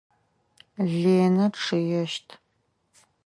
[1.01, 2.27] Ленэ чъыещт.